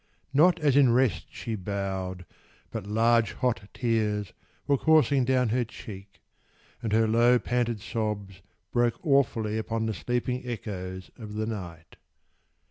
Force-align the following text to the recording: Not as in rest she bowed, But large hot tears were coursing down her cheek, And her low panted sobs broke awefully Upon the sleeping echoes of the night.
Not 0.33 0.57
as 0.59 0.75
in 0.75 0.91
rest 0.91 1.27
she 1.29 1.53
bowed, 1.53 2.25
But 2.71 2.87
large 2.87 3.33
hot 3.33 3.69
tears 3.71 4.33
were 4.65 4.75
coursing 4.79 5.25
down 5.25 5.49
her 5.49 5.63
cheek, 5.63 6.23
And 6.81 6.91
her 6.91 7.07
low 7.07 7.37
panted 7.37 7.81
sobs 7.81 8.41
broke 8.71 8.99
awefully 9.05 9.59
Upon 9.59 9.85
the 9.85 9.93
sleeping 9.93 10.41
echoes 10.43 11.11
of 11.19 11.35
the 11.35 11.45
night. 11.45 11.97